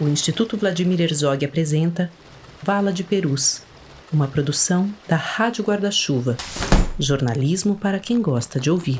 o 0.00 0.08
Instituto 0.08 0.56
Vladimir 0.56 0.98
Herzog 1.02 1.44
apresenta 1.44 2.10
Vala 2.62 2.90
de 2.90 3.04
Perus, 3.04 3.62
uma 4.10 4.26
produção 4.26 4.90
da 5.06 5.16
Rádio 5.16 5.62
Guarda-Chuva. 5.62 6.38
Jornalismo 6.98 7.76
para 7.76 8.00
quem 8.00 8.22
gosta 8.22 8.58
de 8.58 8.70
ouvir. 8.70 8.98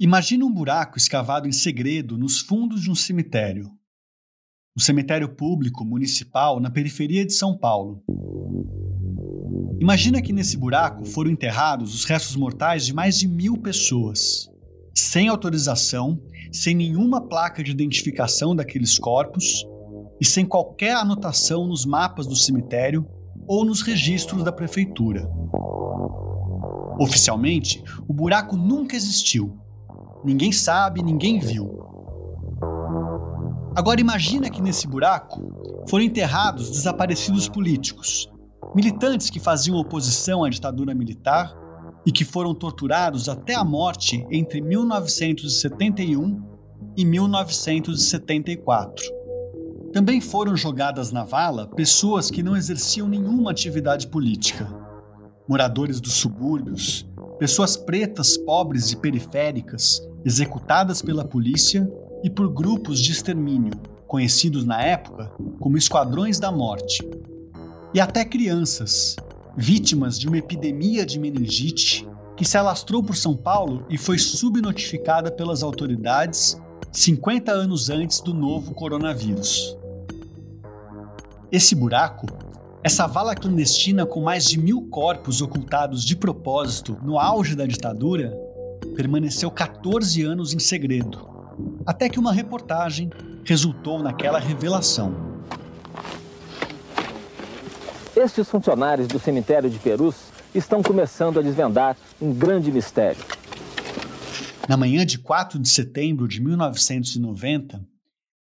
Imagina 0.00 0.46
um 0.46 0.52
buraco 0.52 0.96
escavado 0.96 1.46
em 1.46 1.52
segredo 1.52 2.16
nos 2.16 2.40
fundos 2.40 2.80
de 2.80 2.90
um 2.90 2.94
cemitério. 2.94 3.70
Um 4.76 4.80
cemitério 4.80 5.28
público 5.28 5.84
municipal 5.84 6.58
na 6.58 6.70
periferia 6.70 7.26
de 7.26 7.34
São 7.34 7.56
Paulo. 7.56 8.02
Imagina 9.78 10.22
que 10.22 10.32
nesse 10.32 10.56
buraco 10.56 11.04
foram 11.04 11.30
enterrados 11.30 11.94
os 11.94 12.04
restos 12.04 12.34
mortais 12.34 12.86
de 12.86 12.94
mais 12.94 13.18
de 13.18 13.28
mil 13.28 13.58
pessoas, 13.58 14.48
sem 14.94 15.28
autorização, 15.28 16.20
sem 16.52 16.74
nenhuma 16.74 17.20
placa 17.20 17.62
de 17.62 17.70
identificação 17.70 18.54
daqueles 18.54 18.98
corpos 18.98 19.64
e 20.20 20.24
sem 20.24 20.44
qualquer 20.44 20.96
anotação 20.96 21.66
nos 21.66 21.84
mapas 21.84 22.26
do 22.26 22.36
cemitério 22.36 23.06
ou 23.46 23.64
nos 23.64 23.82
registros 23.82 24.42
da 24.42 24.52
prefeitura. 24.52 25.28
Oficialmente, 26.98 27.82
o 28.08 28.12
buraco 28.12 28.56
nunca 28.56 28.96
existiu. 28.96 29.56
Ninguém 30.24 30.50
sabe, 30.50 31.02
ninguém 31.02 31.38
viu. 31.38 31.78
Agora 33.76 34.00
imagina 34.00 34.50
que 34.50 34.60
nesse 34.60 34.88
buraco 34.88 35.84
foram 35.88 36.04
enterrados 36.04 36.70
desaparecidos 36.70 37.48
políticos, 37.48 38.28
militantes 38.74 39.30
que 39.30 39.38
faziam 39.38 39.76
oposição 39.76 40.42
à 40.42 40.50
ditadura 40.50 40.92
militar 40.92 41.54
e 42.06 42.12
que 42.12 42.24
foram 42.24 42.54
torturados 42.54 43.28
até 43.28 43.54
a 43.54 43.64
morte 43.64 44.24
entre 44.30 44.60
1971 44.60 46.40
e 46.96 47.04
1974. 47.04 49.04
Também 49.92 50.20
foram 50.20 50.56
jogadas 50.56 51.12
na 51.12 51.24
vala 51.24 51.66
pessoas 51.68 52.30
que 52.30 52.42
não 52.42 52.56
exerciam 52.56 53.08
nenhuma 53.08 53.50
atividade 53.50 54.06
política. 54.08 54.68
Moradores 55.48 56.00
dos 56.00 56.14
subúrbios, 56.14 57.08
pessoas 57.38 57.76
pretas, 57.76 58.36
pobres 58.36 58.92
e 58.92 58.96
periféricas, 58.96 60.02
executadas 60.24 61.00
pela 61.00 61.24
polícia 61.24 61.88
e 62.22 62.28
por 62.28 62.52
grupos 62.52 63.00
de 63.00 63.12
extermínio, 63.12 63.72
conhecidos 64.06 64.64
na 64.64 64.82
época 64.82 65.32
como 65.58 65.78
Esquadrões 65.78 66.38
da 66.38 66.52
Morte, 66.52 66.98
e 67.94 68.00
até 68.00 68.24
crianças, 68.24 69.16
vítimas 69.60 70.16
de 70.16 70.28
uma 70.28 70.38
epidemia 70.38 71.04
de 71.04 71.18
meningite 71.18 72.08
que 72.36 72.44
se 72.44 72.56
alastrou 72.56 73.02
por 73.02 73.16
São 73.16 73.36
Paulo 73.36 73.84
e 73.90 73.98
foi 73.98 74.16
subnotificada 74.16 75.32
pelas 75.32 75.64
autoridades 75.64 76.56
50 76.92 77.50
anos 77.50 77.90
antes 77.90 78.20
do 78.20 78.32
novo 78.32 78.72
coronavírus. 78.72 79.76
Esse 81.50 81.74
buraco, 81.74 82.26
essa 82.84 83.08
vala 83.08 83.34
clandestina 83.34 84.06
com 84.06 84.20
mais 84.20 84.44
de 84.44 84.60
mil 84.60 84.82
corpos 84.82 85.42
ocultados 85.42 86.04
de 86.04 86.14
propósito 86.14 86.96
no 87.02 87.18
auge 87.18 87.56
da 87.56 87.66
ditadura, 87.66 88.32
permaneceu 88.94 89.50
14 89.50 90.22
anos 90.22 90.54
em 90.54 90.60
segredo, 90.60 91.28
até 91.84 92.08
que 92.08 92.20
uma 92.20 92.32
reportagem 92.32 93.10
resultou 93.44 94.00
naquela 94.00 94.38
revelação. 94.38 95.27
Estes 98.18 98.48
funcionários 98.48 99.06
do 99.06 99.20
cemitério 99.20 99.70
de 99.70 99.78
Perus 99.78 100.16
estão 100.52 100.82
começando 100.82 101.38
a 101.38 101.42
desvendar 101.42 101.96
um 102.20 102.34
grande 102.34 102.72
mistério. 102.72 103.24
Na 104.68 104.76
manhã 104.76 105.06
de 105.06 105.20
4 105.20 105.56
de 105.56 105.68
setembro 105.68 106.26
de 106.26 106.42
1990, 106.42 107.80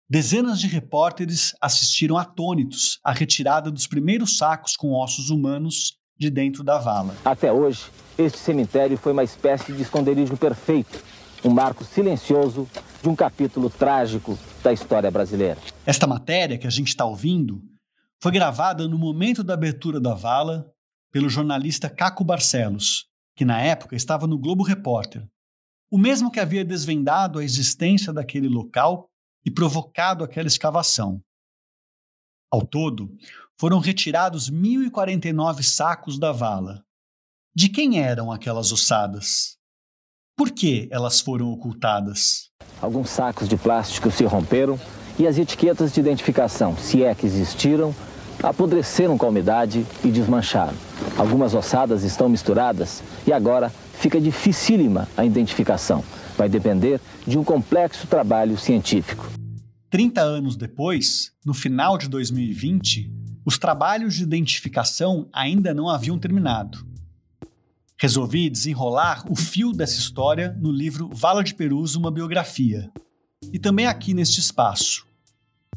dezenas 0.08 0.60
de 0.60 0.66
repórteres 0.66 1.54
assistiram 1.60 2.16
atônitos 2.16 2.98
à 3.04 3.12
retirada 3.12 3.70
dos 3.70 3.86
primeiros 3.86 4.38
sacos 4.38 4.78
com 4.78 4.94
ossos 4.94 5.28
humanos 5.28 5.98
de 6.18 6.30
dentro 6.30 6.64
da 6.64 6.78
vala. 6.78 7.14
Até 7.22 7.52
hoje, 7.52 7.82
este 8.16 8.38
cemitério 8.38 8.96
foi 8.96 9.12
uma 9.12 9.24
espécie 9.24 9.74
de 9.74 9.82
esconderijo 9.82 10.38
perfeito, 10.38 11.04
um 11.44 11.50
marco 11.50 11.84
silencioso 11.84 12.66
de 13.02 13.10
um 13.10 13.14
capítulo 13.14 13.68
trágico 13.68 14.38
da 14.64 14.72
história 14.72 15.10
brasileira. 15.10 15.58
Esta 15.84 16.06
matéria 16.06 16.56
que 16.56 16.66
a 16.66 16.70
gente 16.70 16.88
está 16.88 17.04
ouvindo 17.04 17.60
foi 18.26 18.32
gravada 18.32 18.88
no 18.88 18.98
momento 18.98 19.44
da 19.44 19.54
abertura 19.54 20.00
da 20.00 20.12
vala 20.12 20.68
pelo 21.12 21.28
jornalista 21.28 21.88
Caco 21.88 22.24
Barcelos, 22.24 23.06
que 23.36 23.44
na 23.44 23.60
época 23.60 23.94
estava 23.94 24.26
no 24.26 24.36
Globo 24.36 24.64
Repórter, 24.64 25.24
o 25.88 25.96
mesmo 25.96 26.28
que 26.28 26.40
havia 26.40 26.64
desvendado 26.64 27.38
a 27.38 27.44
existência 27.44 28.12
daquele 28.12 28.48
local 28.48 29.08
e 29.44 29.50
provocado 29.52 30.24
aquela 30.24 30.48
escavação. 30.48 31.22
Ao 32.52 32.66
todo, 32.66 33.16
foram 33.60 33.78
retirados 33.78 34.50
1.049 34.50 35.62
sacos 35.62 36.18
da 36.18 36.32
vala. 36.32 36.82
De 37.54 37.68
quem 37.68 38.00
eram 38.00 38.32
aquelas 38.32 38.72
ossadas? 38.72 39.56
Por 40.36 40.50
que 40.50 40.88
elas 40.90 41.20
foram 41.20 41.52
ocultadas? 41.52 42.50
Alguns 42.82 43.08
sacos 43.08 43.48
de 43.48 43.56
plástico 43.56 44.10
se 44.10 44.24
romperam 44.24 44.76
e 45.16 45.28
as 45.28 45.38
etiquetas 45.38 45.92
de 45.92 46.00
identificação, 46.00 46.76
se 46.76 47.04
é 47.04 47.14
que 47.14 47.24
existiram, 47.24 47.94
apodreceram 48.42 49.16
com 49.16 49.26
a 49.26 49.28
umidade 49.28 49.86
e 50.04 50.10
desmancharam. 50.10 50.74
Algumas 51.16 51.54
ossadas 51.54 52.02
estão 52.02 52.28
misturadas 52.28 53.02
e 53.26 53.32
agora 53.32 53.70
fica 53.98 54.20
dificílima 54.20 55.08
a 55.16 55.24
identificação. 55.24 56.04
Vai 56.36 56.48
depender 56.48 57.00
de 57.26 57.38
um 57.38 57.44
complexo 57.44 58.06
trabalho 58.06 58.58
científico. 58.58 59.26
30 59.88 60.20
anos 60.20 60.56
depois, 60.56 61.32
no 61.44 61.54
final 61.54 61.96
de 61.96 62.08
2020, 62.08 63.10
os 63.44 63.58
trabalhos 63.58 64.14
de 64.16 64.24
identificação 64.24 65.28
ainda 65.32 65.72
não 65.72 65.88
haviam 65.88 66.18
terminado. 66.18 66.84
Resolvi 67.98 68.50
desenrolar 68.50 69.24
o 69.30 69.34
fio 69.34 69.72
dessa 69.72 69.98
história 69.98 70.54
no 70.60 70.70
livro 70.70 71.08
Vala 71.12 71.42
de 71.42 71.54
Perus, 71.54 71.94
uma 71.94 72.10
biografia, 72.10 72.90
e 73.52 73.58
também 73.58 73.86
aqui 73.86 74.12
neste 74.12 74.40
espaço. 74.40 75.05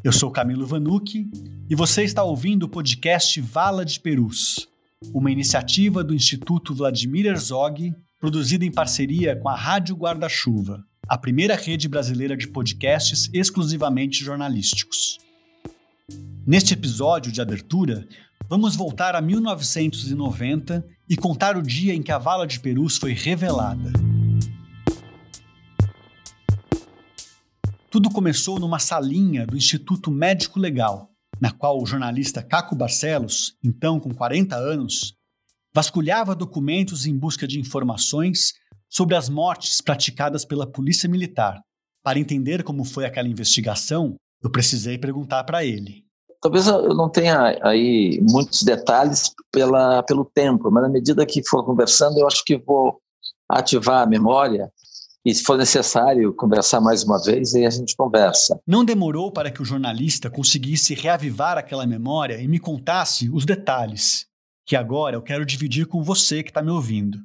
Eu 0.02 0.14
sou 0.14 0.32
Camilo 0.32 0.66
Vanucci 0.66 1.30
e 1.70 1.76
você 1.76 2.04
está 2.04 2.24
ouvindo 2.24 2.64
o 2.64 2.70
podcast 2.70 3.42
Vala 3.42 3.84
de 3.84 4.00
Perus, 4.00 4.66
uma 5.14 5.30
iniciativa 5.30 6.02
do 6.06 6.16
Instituto 6.16 6.74
Vladimir 6.74 7.26
Herzog, 7.26 7.94
produzida 8.18 8.64
em 8.64 8.72
parceria 8.72 9.36
com 9.36 9.50
a 9.50 9.56
Rádio 9.56 9.98
Guarda-Chuva, 9.98 10.86
a 11.06 11.18
primeira 11.18 11.54
rede 11.54 11.90
brasileira 11.90 12.38
de 12.38 12.48
podcasts 12.48 13.30
exclusivamente 13.34 14.24
jornalísticos. 14.24 15.18
Neste 16.48 16.74
episódio 16.74 17.30
de 17.30 17.42
abertura, 17.42 18.08
vamos 18.48 18.78
voltar 18.78 19.16
a 19.16 19.22
1990 19.22 20.86
e 21.10 21.18
contar 21.18 21.58
o 21.58 21.62
dia 21.62 21.94
em 21.94 22.02
que 22.02 22.12
a 22.12 22.18
Vala 22.18 22.48
de 22.48 22.58
Perus 22.62 22.96
foi 22.96 23.12
revelada. 23.12 23.92
Tudo 27.92 28.12
começou 28.12 28.60
numa 28.60 28.78
salinha 28.78 29.48
do 29.48 29.58
Instituto 29.58 30.12
Médico 30.12 30.60
Legal, 30.60 31.10
na 31.42 31.52
qual 31.52 31.82
o 31.82 31.86
jornalista 31.88 32.44
Caco 32.44 32.76
Barcelos, 32.76 33.56
então 33.64 34.00
com 34.00 34.14
40 34.14 34.56
anos, 34.56 35.16
vasculhava 35.74 36.36
documentos 36.36 37.08
em 37.08 37.18
busca 37.18 37.48
de 37.48 37.60
informações 37.60 38.54
sobre 38.88 39.16
as 39.16 39.28
mortes 39.28 39.82
praticadas 39.82 40.46
pela 40.46 40.72
Polícia 40.72 41.10
Militar. 41.10 41.60
Para 42.04 42.20
entender 42.20 42.64
como 42.64 42.84
foi 42.84 43.06
aquela 43.06 43.28
investigação, 43.28 44.16
eu 44.44 44.52
precisei 44.52 45.00
perguntar 45.00 45.44
para 45.44 45.66
ele. 45.66 46.06
Talvez 46.42 46.68
eu 46.68 46.94
não 46.94 47.10
tenha 47.10 47.58
aí 47.64 48.24
muitos 48.30 48.62
detalhes 48.62 49.34
pela, 49.52 50.04
pelo 50.04 50.26
tempo, 50.26 50.70
mas 50.70 50.84
na 50.84 50.90
medida 50.90 51.26
que 51.26 51.42
for 51.44 51.66
conversando, 51.66 52.20
eu 52.20 52.28
acho 52.28 52.44
que 52.46 52.56
vou 52.56 53.02
ativar 53.50 54.04
a 54.04 54.08
memória 54.08 54.72
e 55.30 55.36
se 55.36 55.44
for 55.44 55.60
necessário 55.60 56.34
conversar 56.34 56.82
mais 56.82 57.04
uma 57.04 57.22
vez, 57.22 57.54
aí 57.54 57.64
a 57.64 57.70
gente 57.70 57.96
conversa. 57.96 58.60
Não 58.66 58.84
demorou 58.84 59.32
para 59.32 59.52
que 59.52 59.62
o 59.62 59.66
jornalista 59.66 60.28
conseguisse 60.28 60.96
reavivar 60.96 61.56
aquela 61.56 61.86
memória 61.86 62.42
e 62.42 62.48
me 62.48 62.58
contasse 62.58 63.30
os 63.30 63.46
detalhes, 63.46 64.26
que 64.66 64.76
agora 64.76 65.16
eu 65.16 65.22
quero 65.22 65.46
dividir 65.46 65.86
com 65.86 66.02
você 66.02 66.42
que 66.42 66.50
está 66.50 66.64
me 66.64 66.72
ouvindo. 66.72 67.20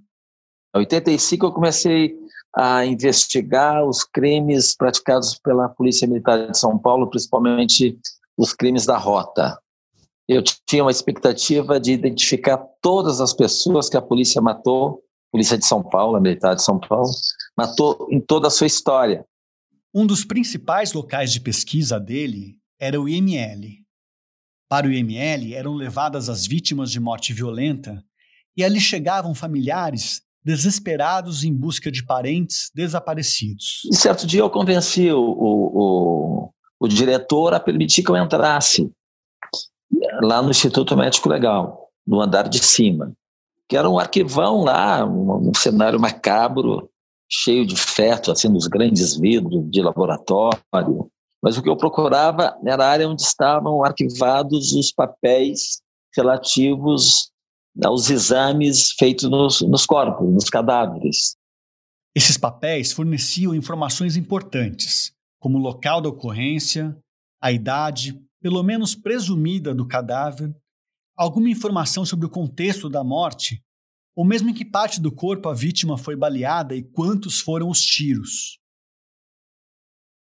Em 0.77 0.81
85 0.81 1.47
eu 1.47 1.53
comecei 1.53 2.15
a 2.55 2.85
investigar 2.85 3.83
os 3.83 4.05
crimes 4.05 4.77
praticados 4.77 5.39
pela 5.39 5.71
Polícia 5.71 6.07
Militar 6.07 6.51
de 6.51 6.59
São 6.59 6.79
Paulo, 6.79 7.09
principalmente 7.09 7.99
os 8.37 8.53
crimes 8.53 8.85
da 8.85 8.99
rota. 8.99 9.59
Eu 10.29 10.43
tinha 10.69 10.85
uma 10.85 10.91
expectativa 10.91 11.81
de 11.81 11.93
identificar 11.93 12.59
todas 12.83 13.23
as 13.23 13.33
pessoas 13.33 13.89
que 13.89 13.97
a 13.97 14.03
polícia 14.03 14.43
matou 14.43 15.03
Polícia 15.35 15.59
de 15.59 15.67
São 15.67 15.83
Paulo, 15.83 16.15
a 16.15 16.21
Militar 16.21 16.55
de 16.55 16.63
São 16.63 16.79
Paulo, 16.79 17.11
matou 17.57 18.09
em 18.11 18.21
toda 18.21 18.49
a 18.49 18.51
sua 18.51 18.67
história. 18.67 19.25
Um 19.95 20.07
dos 20.07 20.25
principais 20.25 20.93
locais 20.93 21.33
de 21.33 21.41
pesquisa 21.41 22.01
dele 22.01 22.59
era 22.81 23.01
o 23.01 23.09
IML. 23.09 23.85
Para 24.69 24.87
o 24.87 24.93
IML 24.93 25.55
eram 25.55 25.75
levadas 25.75 26.29
as 26.29 26.47
vítimas 26.47 26.91
de 26.91 26.99
morte 26.99 27.33
violenta 27.33 28.03
e 28.57 28.65
ali 28.65 28.81
chegavam 28.81 29.35
familiares 29.35 30.23
desesperados 30.45 31.45
em 31.45 31.55
busca 31.55 31.91
de 31.91 32.05
parentes 32.05 32.71
desaparecidos. 32.75 33.83
E 33.91 33.97
certo 33.97 34.27
dia 34.27 34.41
eu 34.41 34.51
convenci 34.51 35.11
o, 35.11 35.19
o, 35.19 35.71
o, 35.75 36.51
o 36.81 36.89
diretor 36.89 37.55
a 37.55 37.61
permitir 37.61 38.03
que 38.03 38.11
eu 38.11 38.17
entrasse 38.17 38.91
lá 40.23 40.43
no 40.43 40.51
Instituto 40.51 40.97
Médico 40.97 41.29
Legal, 41.29 41.89
no 42.07 42.21
andar 42.21 42.49
de 42.49 42.59
cima, 42.59 43.13
que 43.69 43.77
era 43.77 43.89
um 43.89 43.99
arquivão 43.99 44.63
lá, 44.63 45.05
um, 45.05 45.51
um 45.51 45.55
cenário 45.55 45.99
macabro, 45.99 46.91
cheio 47.31 47.67
de 47.67 47.77
feto, 47.77 48.31
assim, 48.31 48.49
nos 48.49 48.67
grandes 48.67 49.17
vidros 49.17 49.71
de 49.71 49.83
laboratório. 49.83 51.11
Mas 51.43 51.57
o 51.57 51.63
que 51.63 51.69
eu 51.69 51.77
procurava 51.77 52.57
era 52.65 52.85
a 52.85 52.89
área 52.89 53.09
onde 53.09 53.23
estavam 53.23 53.85
arquivados 53.85 54.73
os 54.73 54.93
papéis 54.93 55.83
relativos 56.17 57.31
aos 57.85 58.09
exames 58.09 58.93
feitos 58.93 59.29
nos, 59.29 59.61
nos 59.63 59.85
corpos, 59.85 60.33
nos 60.33 60.49
cadáveres. 60.49 61.37
Esses 62.15 62.39
papéis 62.39 62.93
forneciam 62.93 63.55
informações 63.55 64.17
importantes, 64.17 65.13
como 65.41 65.59
o 65.59 65.61
local 65.61 66.01
da 66.01 66.09
ocorrência, 66.09 66.97
a 67.43 67.51
idade, 67.51 68.19
pelo 68.41 68.63
menos 68.63 68.95
presumida, 68.95 69.75
do 69.75 69.87
cadáver, 69.87 70.55
alguma 71.17 71.51
informação 71.51 72.05
sobre 72.05 72.27
o 72.27 72.31
contexto 72.31 72.89
da 72.89 73.03
morte, 73.03 73.63
ou 74.15 74.25
mesmo 74.25 74.51
em 74.51 74.55
que 74.55 74.65
parte 74.65 75.01
do 75.01 75.13
corpo 75.13 75.49
a 75.49 75.55
vítima 75.55 75.99
foi 75.99 76.15
baleada 76.15 76.75
e 76.75 76.83
quantos 76.83 77.41
foram 77.41 77.69
os 77.69 77.81
tiros. 77.81 78.59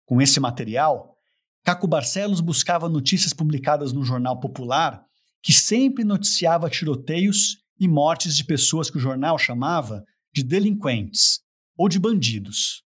Com 0.05 0.21
esse 0.21 0.39
material, 0.39 1.15
Caco 1.63 1.87
Barcelos 1.87 2.39
buscava 2.39 2.87
notícias 2.87 3.33
publicadas 3.33 3.91
no 3.91 4.03
Jornal 4.03 4.39
Popular, 4.39 5.05
que 5.43 5.51
sempre 5.51 6.03
noticiava 6.03 6.69
tiroteios 6.69 7.57
e 7.79 7.87
mortes 7.87 8.35
de 8.35 8.43
pessoas 8.45 8.89
que 8.89 8.97
o 8.97 9.01
jornal 9.01 9.37
chamava 9.37 10.03
de 10.33 10.43
delinquentes 10.43 11.41
ou 11.77 11.87
de 11.87 11.99
bandidos, 11.99 12.83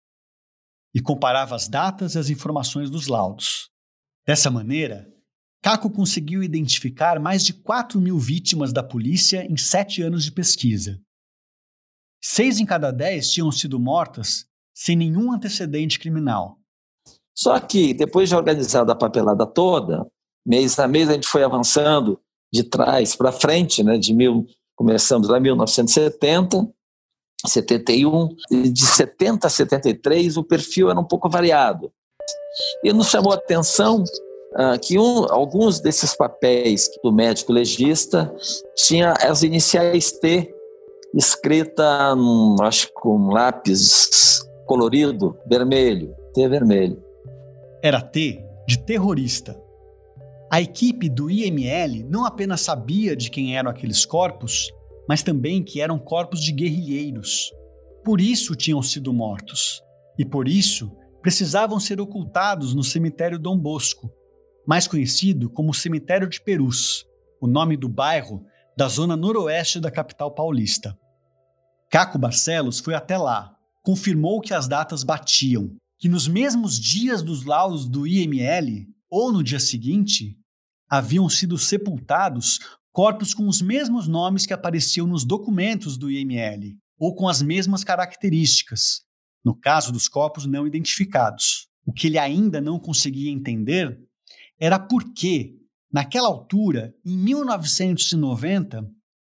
e 0.93 0.99
comparava 0.99 1.55
as 1.55 1.69
datas 1.69 2.15
e 2.15 2.19
as 2.19 2.29
informações 2.29 2.89
dos 2.89 3.07
laudos. 3.07 3.69
Dessa 4.25 4.51
maneira, 4.51 5.07
Caco 5.61 5.91
conseguiu 5.91 6.41
identificar 6.41 7.19
mais 7.19 7.45
de 7.45 7.53
4 7.53 8.01
mil 8.01 8.17
vítimas 8.17 8.73
da 8.73 8.81
polícia 8.81 9.45
em 9.45 9.55
sete 9.55 10.01
anos 10.01 10.23
de 10.23 10.31
pesquisa. 10.31 10.99
Seis 12.23 12.59
em 12.59 12.65
cada 12.65 12.91
dez 12.91 13.31
tinham 13.31 13.51
sido 13.51 13.79
mortas 13.79 14.45
sem 14.73 14.95
nenhum 14.95 15.31
antecedente 15.31 15.99
criminal. 15.99 16.57
Só 17.35 17.59
que, 17.59 17.93
depois 17.93 18.29
de 18.29 18.35
organizada 18.35 18.91
a 18.91 18.95
papelada 18.95 19.45
toda, 19.45 20.05
mês 20.45 20.77
a 20.79 20.87
mês 20.87 21.09
a 21.09 21.13
gente 21.13 21.27
foi 21.27 21.43
avançando 21.43 22.19
de 22.51 22.63
trás 22.63 23.15
para 23.15 23.31
frente, 23.31 23.83
né, 23.83 23.97
de 23.97 24.13
mil, 24.13 24.45
começamos 24.75 25.29
lá 25.29 25.37
em 25.37 25.41
1970, 25.41 26.67
71, 27.47 28.35
de 28.71 28.85
70 28.85 29.47
a 29.47 29.49
73 29.49 30.37
o 30.37 30.43
perfil 30.43 30.89
era 30.89 30.99
um 30.99 31.07
pouco 31.07 31.29
variado. 31.29 31.91
E 32.83 32.91
nos 32.91 33.09
chamou 33.09 33.31
a 33.31 33.35
atenção 33.35 34.03
uh, 34.53 34.79
que 34.79 34.97
um, 34.97 35.25
alguns 35.31 35.79
desses 35.79 36.15
papéis 36.15 36.89
do 37.03 37.11
médico 37.11 37.51
legista 37.53 38.33
tinha 38.75 39.13
as 39.21 39.43
iniciais 39.43 40.11
T 40.11 40.53
escrita, 41.13 42.15
num, 42.15 42.55
acho 42.61 42.91
com 42.93 43.27
lápis 43.27 44.41
colorido 44.65 45.37
vermelho, 45.45 46.15
T 46.33 46.47
vermelho. 46.47 47.03
Era 47.83 48.01
T 48.01 48.43
de 48.67 48.77
terrorista. 48.79 49.59
A 50.49 50.61
equipe 50.61 51.09
do 51.09 51.29
IML 51.29 52.05
não 52.09 52.25
apenas 52.25 52.61
sabia 52.61 53.15
de 53.15 53.29
quem 53.29 53.57
eram 53.57 53.71
aqueles 53.71 54.05
corpos, 54.05 54.71
mas 55.07 55.23
também 55.23 55.63
que 55.63 55.81
eram 55.81 55.97
corpos 55.97 56.41
de 56.41 56.51
guerrilheiros. 56.51 57.51
Por 58.03 58.19
isso 58.19 58.55
tinham 58.55 58.81
sido 58.81 59.13
mortos. 59.13 59.81
E 60.17 60.25
por 60.25 60.47
isso 60.47 60.91
precisavam 61.21 61.79
ser 61.79 62.01
ocultados 62.01 62.73
no 62.73 62.83
cemitério 62.83 63.39
Dom 63.39 63.57
Bosco, 63.57 64.11
mais 64.67 64.87
conhecido 64.87 65.49
como 65.49 65.73
Cemitério 65.73 66.29
de 66.29 66.41
Perus, 66.41 67.05
o 67.41 67.47
nome 67.47 67.75
do 67.75 67.89
bairro 67.89 68.45
da 68.77 68.87
zona 68.87 69.15
noroeste 69.15 69.79
da 69.79 69.91
capital 69.91 70.33
paulista. 70.33 70.97
Caco 71.89 72.17
Barcelos 72.17 72.79
foi 72.79 72.93
até 72.93 73.17
lá, 73.17 73.55
confirmou 73.83 74.39
que 74.39 74.53
as 74.53 74.67
datas 74.67 75.03
batiam, 75.03 75.75
que 75.99 76.07
nos 76.07 76.27
mesmos 76.27 76.79
dias 76.79 77.21
dos 77.21 77.43
laudos 77.43 77.87
do 77.87 78.07
IML, 78.07 78.87
ou 79.09 79.31
no 79.31 79.43
dia 79.43 79.59
seguinte, 79.59 80.37
haviam 80.89 81.27
sido 81.27 81.57
sepultados 81.57 82.59
corpos 82.91 83.33
com 83.33 83.47
os 83.47 83.61
mesmos 83.61 84.07
nomes 84.07 84.45
que 84.45 84.53
apareciam 84.53 85.07
nos 85.07 85.25
documentos 85.25 85.97
do 85.97 86.09
IML, 86.09 86.77
ou 86.97 87.15
com 87.15 87.27
as 87.27 87.41
mesmas 87.41 87.83
características, 87.83 89.01
no 89.43 89.55
caso 89.55 89.91
dos 89.91 90.07
corpos 90.07 90.45
não 90.45 90.67
identificados. 90.67 91.67
O 91.85 91.91
que 91.91 92.07
ele 92.07 92.17
ainda 92.17 92.61
não 92.61 92.79
conseguia 92.79 93.31
entender 93.31 93.99
era 94.61 94.77
porque, 94.77 95.57
naquela 95.91 96.27
altura, 96.27 96.93
em 97.03 97.17
1990, 97.17 98.87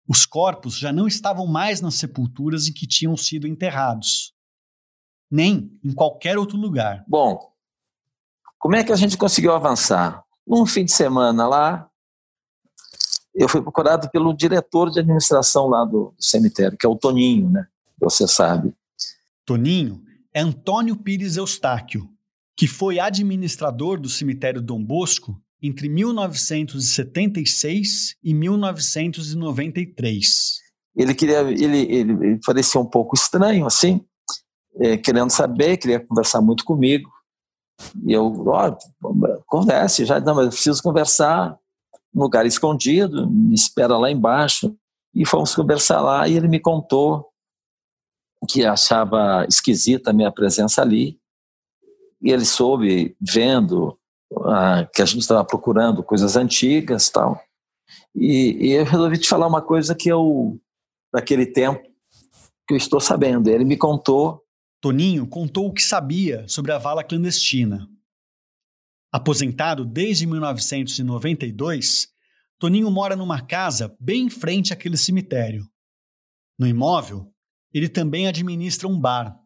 os 0.08 0.24
corpos 0.24 0.78
já 0.78 0.90
não 0.90 1.06
estavam 1.06 1.46
mais 1.46 1.82
nas 1.82 1.96
sepulturas 1.96 2.66
em 2.66 2.72
que 2.72 2.86
tinham 2.86 3.14
sido 3.14 3.46
enterrados, 3.46 4.32
nem 5.30 5.78
em 5.84 5.92
qualquer 5.92 6.38
outro 6.38 6.56
lugar. 6.56 7.04
Bom, 7.06 7.52
como 8.58 8.74
é 8.74 8.82
que 8.82 8.90
a 8.90 8.96
gente 8.96 9.18
conseguiu 9.18 9.52
avançar? 9.52 10.24
Num 10.46 10.64
fim 10.64 10.86
de 10.86 10.92
semana 10.92 11.46
lá, 11.46 11.90
eu 13.34 13.46
fui 13.50 13.60
procurado 13.60 14.08
pelo 14.10 14.32
diretor 14.32 14.90
de 14.90 15.00
administração 15.00 15.68
lá 15.68 15.84
do, 15.84 16.14
cemitério, 16.18 16.78
que 16.78 16.86
é 16.86 16.88
o 16.88 16.96
Toninho, 16.96 17.50
né? 17.50 17.68
Você 18.00 18.26
sabe. 18.26 18.74
Toninho 19.44 20.02
é 20.32 20.40
Antônio 20.40 20.96
Pires 20.96 21.36
Eustáquio, 21.36 22.08
que 22.58 22.66
foi 22.66 22.98
administrador 22.98 23.98
do 24.00 24.08
cemitério 24.08 24.60
Dom 24.60 24.82
Bosco 24.82 25.40
entre 25.62 25.88
1976 25.88 28.16
e 28.20 28.34
1993. 28.34 30.58
Ele 30.96 31.14
queria, 31.14 31.42
ele, 31.42 31.82
ele, 31.82 32.12
ele 32.12 32.40
parecia 32.44 32.80
um 32.80 32.84
pouco 32.84 33.14
estranho, 33.14 33.64
assim, 33.64 34.04
é, 34.80 34.96
querendo 34.96 35.30
saber, 35.30 35.76
queria 35.76 36.00
conversar 36.00 36.40
muito 36.40 36.64
comigo. 36.64 37.08
E 38.04 38.12
eu, 38.12 38.44
ó, 38.48 38.76
converse, 39.46 40.04
já, 40.04 40.18
não, 40.18 40.34
mas 40.34 40.46
eu 40.46 40.50
preciso 40.50 40.82
conversar 40.82 41.56
num 42.12 42.22
lugar 42.22 42.44
escondido, 42.44 43.30
me 43.30 43.54
espera 43.54 43.96
lá 43.96 44.10
embaixo. 44.10 44.76
E 45.14 45.24
fomos 45.24 45.54
conversar 45.54 46.00
lá 46.00 46.26
e 46.26 46.36
ele 46.36 46.48
me 46.48 46.58
contou 46.58 47.28
que 48.48 48.64
achava 48.64 49.46
esquisita 49.48 50.10
a 50.10 50.12
minha 50.12 50.32
presença 50.32 50.82
ali 50.82 51.20
e 52.20 52.30
ele 52.30 52.44
soube, 52.44 53.16
vendo 53.20 53.98
ah, 54.44 54.88
que 54.92 55.02
a 55.02 55.04
gente 55.04 55.20
estava 55.20 55.44
procurando 55.44 56.02
coisas 56.02 56.36
antigas 56.36 57.08
tal. 57.08 57.40
E, 58.14 58.68
e 58.68 58.72
eu 58.72 58.84
resolvi 58.84 59.18
te 59.18 59.28
falar 59.28 59.46
uma 59.46 59.62
coisa 59.62 59.94
que 59.94 60.08
eu, 60.08 60.60
daquele 61.12 61.46
tempo, 61.46 61.82
que 62.66 62.74
eu 62.74 62.76
estou 62.76 63.00
sabendo. 63.00 63.48
Ele 63.48 63.64
me 63.64 63.76
contou. 63.76 64.44
Toninho 64.80 65.26
contou 65.26 65.66
o 65.66 65.72
que 65.72 65.82
sabia 65.82 66.46
sobre 66.46 66.72
a 66.72 66.78
vala 66.78 67.02
clandestina. 67.02 67.88
Aposentado 69.10 69.84
desde 69.84 70.26
1992, 70.26 72.08
Toninho 72.58 72.90
mora 72.90 73.16
numa 73.16 73.40
casa 73.40 73.96
bem 73.98 74.26
em 74.26 74.30
frente 74.30 74.72
àquele 74.72 74.96
cemitério. 74.96 75.68
No 76.58 76.66
imóvel, 76.66 77.32
ele 77.72 77.88
também 77.88 78.26
administra 78.26 78.86
um 78.86 78.98
bar, 78.98 79.38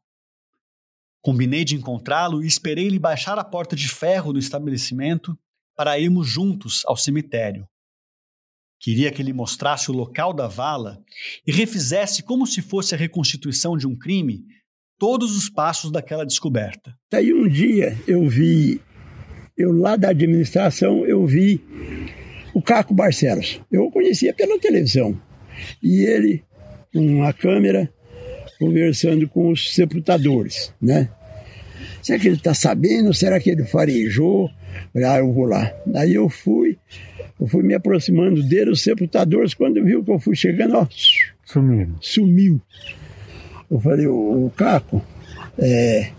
Combinei 1.22 1.64
de 1.64 1.76
encontrá-lo 1.76 2.42
e 2.42 2.46
esperei 2.46 2.86
ele 2.86 2.98
baixar 2.98 3.38
a 3.38 3.44
porta 3.44 3.76
de 3.76 3.88
ferro 3.88 4.32
do 4.32 4.38
estabelecimento 4.38 5.38
para 5.76 5.98
irmos 5.98 6.28
juntos 6.28 6.82
ao 6.84 6.96
cemitério. 6.96 7.66
Queria 8.80 9.12
que 9.12 9.22
ele 9.22 9.32
mostrasse 9.32 9.90
o 9.90 9.94
local 9.94 10.32
da 10.32 10.48
vala 10.48 10.98
e 11.46 11.52
refizesse 11.52 12.22
como 12.24 12.46
se 12.46 12.60
fosse 12.60 12.94
a 12.94 12.98
reconstituição 12.98 13.76
de 13.76 13.86
um 13.86 13.96
crime 13.96 14.44
todos 14.98 15.36
os 15.36 15.48
passos 15.48 15.92
daquela 15.92 16.26
descoberta. 16.26 16.92
Aí 17.12 17.32
um 17.32 17.48
dia 17.48 17.96
eu 18.06 18.28
vi, 18.28 18.80
eu 19.56 19.72
lá 19.72 19.94
da 19.94 20.10
administração, 20.10 21.06
eu 21.06 21.24
vi 21.24 21.60
o 22.52 22.60
Caco 22.60 22.92
Barcelos. 22.92 23.60
Eu 23.70 23.84
o 23.84 23.90
conhecia 23.90 24.34
pela 24.34 24.58
televisão. 24.58 25.20
E 25.80 26.04
ele, 26.04 26.44
uma 26.92 27.32
câmera, 27.32 27.92
conversando 28.62 29.28
com 29.28 29.50
os 29.50 29.74
sepultadores, 29.74 30.72
né? 30.80 31.08
Será 32.00 32.18
que 32.18 32.28
ele 32.28 32.36
está 32.36 32.54
sabendo? 32.54 33.12
Será 33.12 33.40
que 33.40 33.50
ele 33.50 33.64
farejou? 33.64 34.48
Ah, 34.96 35.18
eu 35.18 35.32
vou 35.32 35.46
lá. 35.46 35.72
Daí 35.84 36.14
eu 36.14 36.28
fui, 36.28 36.78
eu 37.40 37.46
fui 37.48 37.62
me 37.64 37.74
aproximando 37.74 38.42
dele, 38.42 38.70
os 38.70 38.82
sepultadores, 38.82 39.52
quando 39.52 39.84
viu 39.84 40.04
que 40.04 40.10
eu 40.10 40.18
fui 40.18 40.36
chegando, 40.36 40.76
ó, 40.76 40.86
sumiu. 41.44 41.88
Sumiu. 42.00 42.60
Eu 43.68 43.80
falei, 43.80 44.06
o, 44.06 44.50
Caco, 44.56 45.04
é, 45.58 46.10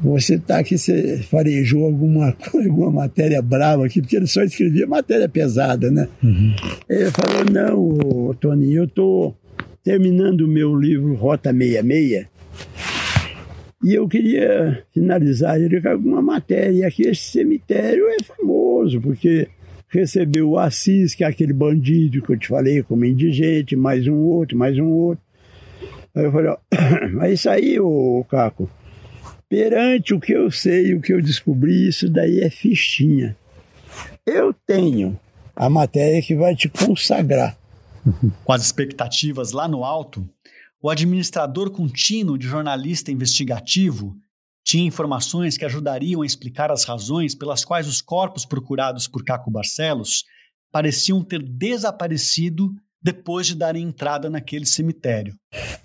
você 0.00 0.34
está 0.34 0.58
aqui, 0.58 0.76
você 0.76 1.18
farejou 1.30 1.84
alguma, 1.86 2.36
alguma 2.52 2.90
matéria 2.90 3.40
brava 3.40 3.86
aqui, 3.86 4.02
porque 4.02 4.16
ele 4.16 4.26
só 4.26 4.42
escrevia 4.42 4.86
matéria 4.86 5.28
pesada, 5.28 5.90
né? 5.90 6.06
Uhum. 6.22 6.54
Ele 6.88 7.10
falou, 7.10 7.44
não, 7.50 8.34
Toninho, 8.34 8.82
eu 8.82 8.84
estou 8.84 9.36
terminando 9.84 10.40
o 10.40 10.48
meu 10.48 10.74
livro 10.74 11.14
Rota 11.14 11.52
66, 11.52 12.26
E 13.84 13.94
eu 13.94 14.08
queria 14.08 14.82
finalizar 14.94 15.60
ele 15.60 15.80
com 15.80 15.90
alguma 15.90 16.22
matéria. 16.22 16.88
Aqui 16.88 17.02
esse 17.02 17.30
cemitério 17.30 18.08
é 18.08 18.22
famoso, 18.22 18.98
porque 18.98 19.46
recebeu 19.90 20.50
o 20.50 20.58
Assis, 20.58 21.14
que 21.14 21.22
é 21.22 21.26
aquele 21.26 21.52
bandido 21.52 22.22
que 22.22 22.32
eu 22.32 22.38
te 22.38 22.48
falei, 22.48 22.82
como 22.82 23.04
indigente, 23.04 23.76
mais 23.76 24.08
um 24.08 24.16
outro, 24.16 24.56
mais 24.56 24.78
um 24.78 24.88
outro. 24.88 25.22
Aí 26.14 26.24
eu 26.24 26.32
falei, 26.32 26.48
ó, 26.48 26.56
mas 27.12 27.34
isso 27.40 27.50
aí, 27.50 27.78
ô 27.78 28.24
Caco, 28.28 28.70
perante 29.50 30.14
o 30.14 30.20
que 30.20 30.32
eu 30.32 30.50
sei, 30.50 30.94
o 30.94 31.00
que 31.00 31.12
eu 31.12 31.20
descobri, 31.20 31.88
isso 31.88 32.08
daí 32.08 32.40
é 32.40 32.48
fichinha. 32.48 33.36
Eu 34.24 34.54
tenho 34.66 35.20
a 35.54 35.68
matéria 35.68 36.22
que 36.22 36.34
vai 36.34 36.56
te 36.56 36.70
consagrar. 36.70 37.56
Com 38.44 38.52
as 38.52 38.62
expectativas 38.62 39.52
lá 39.52 39.66
no 39.66 39.84
alto, 39.84 40.28
o 40.82 40.90
administrador 40.90 41.70
contínuo 41.70 42.36
de 42.36 42.46
jornalista 42.46 43.10
investigativo 43.10 44.16
tinha 44.64 44.86
informações 44.86 45.56
que 45.56 45.64
ajudariam 45.64 46.22
a 46.22 46.26
explicar 46.26 46.70
as 46.70 46.84
razões 46.84 47.34
pelas 47.34 47.64
quais 47.64 47.86
os 47.86 48.00
corpos 48.00 48.44
procurados 48.46 49.06
por 49.06 49.24
Caco 49.24 49.50
Barcelos 49.50 50.24
pareciam 50.72 51.22
ter 51.22 51.42
desaparecido 51.42 52.74
depois 53.02 53.46
de 53.46 53.54
darem 53.54 53.82
entrada 53.82 54.30
naquele 54.30 54.64
cemitério. 54.64 55.34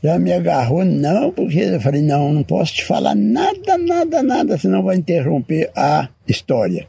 Já 0.02 0.18
me 0.18 0.32
agarrou, 0.32 0.86
não, 0.86 1.32
porque 1.32 1.60
eu 1.60 1.82
falei, 1.82 2.02
não, 2.02 2.32
não 2.32 2.44
posso 2.44 2.76
te 2.76 2.86
falar 2.86 3.14
nada, 3.14 3.78
nada, 3.78 4.24
nada, 4.24 4.58
senão 4.58 4.82
vai 4.82 4.96
interromper 4.96 5.70
a 5.76 6.08
história. 6.26 6.88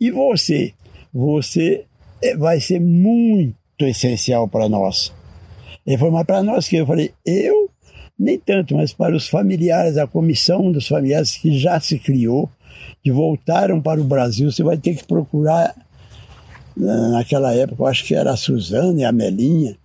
E 0.00 0.10
você, 0.12 0.72
você 1.12 1.84
é, 2.22 2.36
vai 2.36 2.60
ser 2.60 2.80
muito 2.80 3.61
essencial 3.86 4.48
para 4.48 4.68
nós. 4.68 5.12
Ele 5.86 5.98
falou, 5.98 6.14
mas 6.14 6.26
para 6.26 6.42
nós 6.42 6.68
que? 6.68 6.76
Eu 6.76 6.86
falei, 6.86 7.12
eu 7.24 7.70
nem 8.18 8.38
tanto, 8.38 8.76
mas 8.76 8.92
para 8.92 9.16
os 9.16 9.28
familiares, 9.28 9.96
a 9.96 10.06
comissão 10.06 10.70
dos 10.70 10.86
familiares 10.86 11.36
que 11.36 11.58
já 11.58 11.80
se 11.80 11.98
criou, 11.98 12.48
que 13.02 13.10
voltaram 13.10 13.80
para 13.80 14.00
o 14.00 14.04
Brasil, 14.04 14.50
você 14.50 14.62
vai 14.62 14.76
ter 14.76 14.94
que 14.94 15.04
procurar, 15.04 15.74
naquela 16.76 17.54
época, 17.54 17.82
eu 17.82 17.86
acho 17.86 18.04
que 18.04 18.14
era 18.14 18.32
a 18.32 18.36
Suzana 18.36 19.00
e 19.00 19.04
a 19.04 19.12
Melinha. 19.12 19.76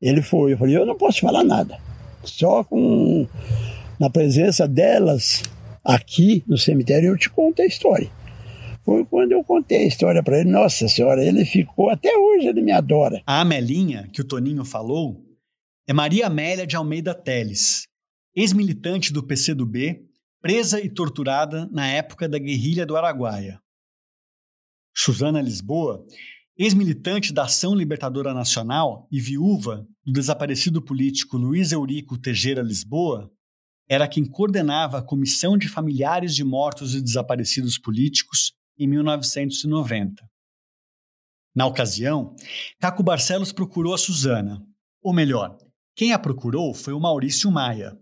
Ele 0.00 0.22
foi, 0.22 0.52
eu 0.52 0.58
falei, 0.58 0.76
eu 0.76 0.86
não 0.86 0.96
posso 0.96 1.20
falar 1.20 1.44
nada. 1.44 1.78
Só 2.24 2.64
com, 2.64 3.26
na 3.98 4.08
presença 4.08 4.66
delas, 4.66 5.42
aqui 5.84 6.42
no 6.46 6.56
cemitério, 6.56 7.08
eu 7.08 7.18
te 7.18 7.28
conto 7.30 7.62
a 7.62 7.66
história. 7.66 8.08
Foi 8.84 9.04
quando 9.06 9.32
eu 9.32 9.42
contei 9.42 9.78
a 9.78 9.86
história 9.86 10.22
para 10.22 10.40
ele. 10.40 10.50
Nossa 10.50 10.86
senhora, 10.88 11.24
ele 11.24 11.44
ficou, 11.44 11.88
até 11.88 12.14
hoje 12.16 12.46
ele 12.48 12.60
me 12.60 12.70
adora. 12.70 13.22
A 13.26 13.40
Amelinha, 13.40 14.08
que 14.12 14.20
o 14.20 14.24
Toninho 14.24 14.64
falou, 14.64 15.24
é 15.88 15.92
Maria 15.92 16.26
Amélia 16.26 16.66
de 16.66 16.76
Almeida 16.76 17.14
Teles, 17.14 17.86
ex-militante 18.36 19.12
do 19.12 19.22
PCdoB, 19.22 20.06
presa 20.40 20.80
e 20.80 20.90
torturada 20.90 21.66
na 21.72 21.86
época 21.86 22.28
da 22.28 22.38
guerrilha 22.38 22.84
do 22.84 22.96
Araguaia. 22.96 23.58
Suzana 24.94 25.40
Lisboa, 25.40 26.04
ex-militante 26.56 27.32
da 27.32 27.44
Ação 27.44 27.74
Libertadora 27.74 28.34
Nacional 28.34 29.08
e 29.10 29.18
viúva 29.18 29.86
do 30.04 30.12
desaparecido 30.12 30.82
político 30.82 31.38
Luiz 31.38 31.72
Eurico 31.72 32.18
Tejera 32.18 32.62
Lisboa, 32.62 33.30
era 33.88 34.06
quem 34.06 34.24
coordenava 34.24 34.98
a 34.98 35.02
Comissão 35.02 35.56
de 35.56 35.68
Familiares 35.68 36.34
de 36.34 36.44
Mortos 36.44 36.94
e 36.94 37.02
Desaparecidos 37.02 37.78
Políticos 37.78 38.52
em 38.78 38.86
1990. 38.86 40.22
Na 41.54 41.66
ocasião, 41.66 42.34
Caco 42.80 43.02
Barcelos 43.02 43.52
procurou 43.52 43.94
a 43.94 43.98
Suzana, 43.98 44.60
ou 45.02 45.12
melhor, 45.12 45.56
quem 45.94 46.12
a 46.12 46.18
procurou 46.18 46.74
foi 46.74 46.92
o 46.92 47.00
Maurício 47.00 47.50
Maia, 47.50 47.96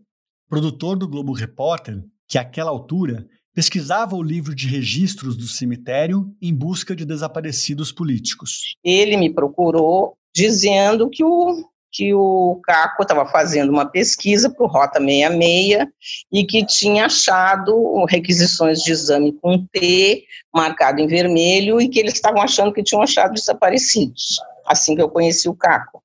produtor 0.49 0.97
do 0.97 1.07
Globo 1.07 1.33
Repórter, 1.33 2.03
que 2.27 2.39
àquela 2.39 2.71
altura 2.71 3.27
pesquisava 3.55 4.17
o 4.17 4.23
livro 4.23 4.55
de 4.55 4.67
registros 4.67 5.37
do 5.37 5.47
cemitério 5.47 6.35
em 6.41 6.55
busca 6.55 6.97
de 6.97 7.05
desaparecidos 7.05 7.93
políticos. 7.93 8.75
Ele 8.83 9.17
me 9.17 9.33
procurou 9.33 10.17
dizendo 10.35 11.11
que 11.11 11.23
o 11.23 11.69
que 11.93 12.15
o 12.15 12.59
Caco 12.65 13.03
estava 13.03 13.27
fazendo 13.27 13.69
uma 13.71 13.85
pesquisa 13.85 14.49
para 14.49 14.65
o 14.65 14.69
Rota 14.69 14.99
66 14.99 15.87
e 16.33 16.45
que 16.45 16.65
tinha 16.65 17.05
achado 17.05 18.05
requisições 18.07 18.81
de 18.81 18.93
exame 18.93 19.33
com 19.35 19.67
T 19.67 20.25
marcado 20.53 21.01
em 21.01 21.07
vermelho 21.07 21.81
e 21.81 21.89
que 21.89 22.01
eles 22.01 22.15
estavam 22.15 22.41
achando 22.41 22.73
que 22.73 22.83
tinham 22.83 23.03
achado 23.03 23.35
desaparecidos. 23.35 24.41
Assim 24.67 24.97
que 24.97 25.03
eu 25.03 25.11
conheci 25.11 25.49
o 25.49 25.55
Caco. 25.55 26.03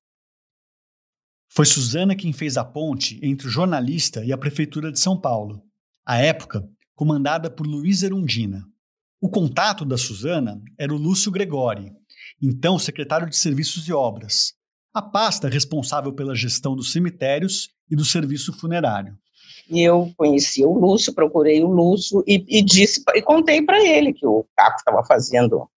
Foi 1.49 1.65
Suzana 1.65 2.15
quem 2.15 2.33
fez 2.33 2.57
a 2.57 2.65
ponte 2.65 3.19
entre 3.23 3.47
o 3.47 3.49
jornalista 3.49 4.23
e 4.25 4.33
a 4.33 4.37
prefeitura 4.37 4.91
de 4.91 4.99
São 4.99 5.19
Paulo, 5.19 5.63
à 6.05 6.17
época 6.17 6.67
comandada 6.93 7.49
por 7.49 7.65
Luiz 7.65 8.03
Erundina. 8.03 8.63
O 9.21 9.29
contato 9.29 9.85
da 9.85 9.97
Suzana 9.97 10.61
era 10.77 10.93
o 10.93 10.97
Lúcio 10.97 11.31
Gregori, 11.31 11.91
então 12.41 12.77
secretário 12.77 13.29
de 13.29 13.37
Serviços 13.37 13.87
e 13.87 13.93
Obras, 13.93 14.56
a 14.97 15.01
pasta 15.01 15.47
responsável 15.47 16.11
pela 16.13 16.35
gestão 16.35 16.75
dos 16.75 16.91
cemitérios 16.91 17.69
e 17.89 17.95
do 17.95 18.03
serviço 18.03 18.51
funerário. 18.51 19.17
E 19.69 19.81
eu 19.81 20.11
conheci 20.17 20.63
o 20.63 20.73
Lúcio, 20.73 21.13
procurei 21.13 21.61
o 21.61 21.67
Lúcio 21.67 22.23
e, 22.25 22.43
e 22.47 22.61
disse 22.61 23.03
e 23.15 23.21
contei 23.21 23.61
para 23.61 23.83
ele 23.83 24.13
que 24.13 24.25
o 24.25 24.45
Caco 24.55 24.77
estava 24.77 25.03
fazendo 25.03 25.69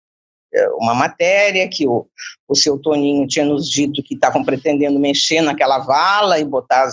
eh, 0.54 0.68
uma 0.74 0.94
matéria 0.94 1.68
que 1.68 1.86
o, 1.86 2.06
o 2.48 2.54
seu 2.54 2.78
Toninho 2.78 3.26
tinha 3.26 3.44
nos 3.44 3.68
dito 3.68 4.02
que 4.02 4.14
estavam 4.14 4.44
pretendendo 4.44 4.98
mexer 4.98 5.40
naquela 5.40 5.80
vala 5.80 6.38
e 6.38 6.44
botar 6.44 6.88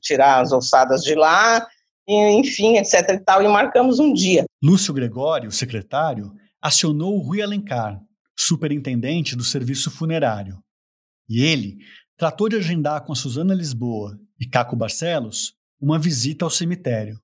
tirar 0.00 0.42
as 0.42 0.52
ossadas 0.52 1.02
de 1.02 1.14
lá, 1.14 1.66
e, 2.06 2.14
enfim, 2.32 2.76
etc 2.76 3.10
e 3.10 3.18
tal, 3.18 3.42
e 3.42 3.48
marcamos 3.48 3.98
um 3.98 4.12
dia. 4.12 4.44
Lúcio 4.62 4.92
Gregório, 4.92 5.50
secretário, 5.50 6.32
acionou 6.60 7.16
o 7.16 7.20
Rui 7.20 7.42
Alencar, 7.42 8.00
superintendente 8.36 9.34
do 9.34 9.44
serviço 9.44 9.90
funerário, 9.90 10.58
e 11.28 11.42
ele 11.42 11.78
tratou 12.16 12.48
de 12.48 12.56
agendar 12.56 13.04
com 13.04 13.12
a 13.12 13.16
Suzana 13.16 13.54
Lisboa 13.54 14.18
e 14.40 14.46
Caco 14.46 14.76
Barcelos 14.76 15.54
uma 15.80 15.98
visita 15.98 16.44
ao 16.44 16.50
cemitério. 16.50 17.18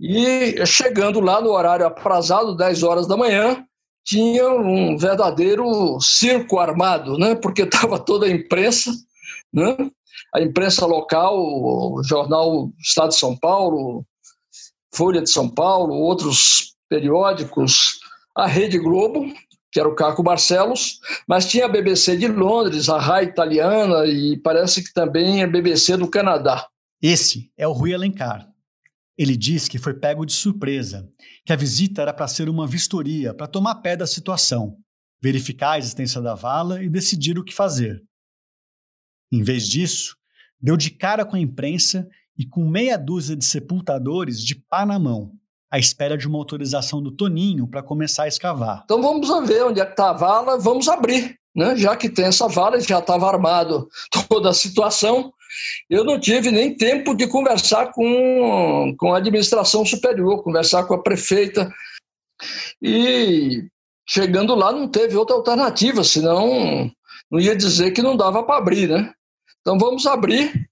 E 0.00 0.64
chegando 0.66 1.20
lá 1.20 1.40
no 1.40 1.50
horário 1.50 1.86
aprazado, 1.86 2.56
10 2.56 2.82
horas 2.82 3.06
da 3.06 3.16
manhã, 3.16 3.64
tinha 4.04 4.50
um 4.50 4.96
verdadeiro 4.96 6.00
circo 6.00 6.58
armado, 6.58 7.18
né? 7.18 7.34
porque 7.34 7.62
estava 7.68 7.98
toda 7.98 8.26
a 8.26 8.30
imprensa, 8.30 8.90
né? 9.52 9.76
a 10.34 10.40
imprensa 10.40 10.86
local, 10.86 11.36
o 11.38 12.02
jornal 12.02 12.70
Estado 12.80 13.10
de 13.10 13.16
São 13.16 13.36
Paulo, 13.36 14.04
Folha 14.94 15.20
de 15.22 15.30
São 15.30 15.48
Paulo, 15.48 15.94
outros 15.94 16.74
periódicos, 16.88 18.00
a 18.34 18.46
Rede 18.46 18.78
Globo, 18.78 19.26
que 19.70 19.78
era 19.78 19.88
o 19.88 19.94
Caco 19.94 20.22
Barcelos, 20.22 21.00
mas 21.26 21.46
tinha 21.46 21.66
a 21.66 21.68
BBC 21.68 22.16
de 22.16 22.26
Londres, 22.26 22.88
a 22.88 22.98
RAI 22.98 23.24
italiana 23.24 24.04
e 24.06 24.36
parece 24.38 24.82
que 24.82 24.92
também 24.92 25.42
a 25.42 25.46
BBC 25.46 25.96
do 25.96 26.08
Canadá. 26.08 26.68
Esse 27.00 27.50
é 27.56 27.66
o 27.66 27.72
Rui 27.72 27.94
Alencar. 27.94 28.48
Ele 29.16 29.36
diz 29.36 29.68
que 29.68 29.78
foi 29.78 29.94
pego 29.94 30.26
de 30.26 30.32
surpresa, 30.32 31.08
que 31.44 31.52
a 31.52 31.56
visita 31.56 32.02
era 32.02 32.12
para 32.12 32.26
ser 32.26 32.48
uma 32.48 32.66
vistoria, 32.66 33.32
para 33.32 33.46
tomar 33.46 33.76
pé 33.76 33.96
da 33.96 34.06
situação, 34.06 34.76
verificar 35.22 35.72
a 35.72 35.78
existência 35.78 36.20
da 36.20 36.34
vala 36.34 36.82
e 36.82 36.88
decidir 36.88 37.38
o 37.38 37.44
que 37.44 37.54
fazer. 37.54 38.02
Em 39.30 39.42
vez 39.42 39.68
disso, 39.68 40.16
deu 40.60 40.76
de 40.76 40.90
cara 40.90 41.24
com 41.24 41.36
a 41.36 41.40
imprensa 41.40 42.08
e 42.36 42.46
com 42.46 42.68
meia 42.68 42.96
dúzia 42.96 43.36
de 43.36 43.44
sepultadores 43.44 44.42
de 44.42 44.54
pá 44.54 44.84
na 44.84 44.98
mão 44.98 45.38
à 45.70 45.78
espera 45.78 46.18
de 46.18 46.26
uma 46.26 46.38
autorização 46.38 47.00
do 47.00 47.12
Toninho 47.12 47.66
para 47.66 47.82
começar 47.82 48.24
a 48.24 48.28
escavar. 48.28 48.82
Então 48.84 49.00
vamos 49.00 49.28
ver 49.46 49.64
onde 49.64 49.80
é 49.80 49.84
que 49.84 49.92
está 49.92 50.10
a 50.10 50.14
vala, 50.14 50.58
vamos 50.58 50.88
abrir. 50.88 51.38
Né? 51.54 51.76
Já 51.76 51.96
que 51.96 52.08
tem 52.08 52.26
essa 52.26 52.48
vala, 52.48 52.80
já 52.80 52.98
estava 52.98 53.28
armado 53.28 53.88
toda 54.28 54.50
a 54.50 54.54
situação, 54.54 55.32
eu 55.88 56.04
não 56.04 56.18
tive 56.18 56.50
nem 56.50 56.76
tempo 56.76 57.14
de 57.14 57.26
conversar 57.26 57.92
com, 57.92 58.94
com 58.98 59.14
a 59.14 59.18
administração 59.18 59.84
superior, 59.84 60.42
conversar 60.42 60.84
com 60.84 60.94
a 60.94 61.02
prefeita. 61.02 61.72
E 62.80 63.64
chegando 64.08 64.54
lá 64.54 64.72
não 64.72 64.88
teve 64.88 65.16
outra 65.16 65.36
alternativa, 65.36 66.02
senão 66.02 66.90
não 67.30 67.38
ia 67.38 67.54
dizer 67.54 67.92
que 67.92 68.02
não 68.02 68.16
dava 68.16 68.42
para 68.42 68.56
abrir, 68.56 68.88
né? 68.88 69.12
Então 69.60 69.78
vamos 69.78 70.06
abrir 70.06 70.69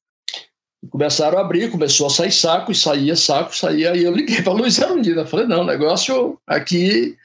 começaram 0.90 1.38
a 1.38 1.40
abrir, 1.40 1.70
começou 1.70 2.06
a 2.06 2.10
sair 2.10 2.32
saco, 2.32 2.72
e 2.72 2.74
saía 2.74 3.16
saco, 3.16 3.56
saía. 3.56 3.92
Aí 3.92 4.04
eu 4.04 4.14
liguei 4.14 4.40
para 4.42 4.52
a 4.52 4.56
Luiz 4.56 4.80
Arundina, 4.80 5.26
falei: 5.26 5.46
não, 5.46 5.62
o 5.62 5.66
negócio 5.66 6.40
aqui 6.46 7.16